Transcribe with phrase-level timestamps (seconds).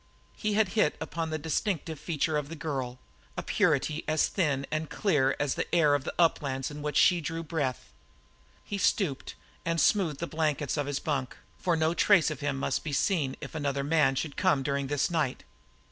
[0.35, 2.97] He had hit upon the distinctive feature of the girl
[3.37, 7.21] a purity as thin and clear as the air of the uplands in which she
[7.21, 7.93] drew breath.
[8.65, 12.57] He stooped and smoothed down the blankets of his bunk, for no trace of him
[12.57, 15.43] must be seen if any other man should come during this night.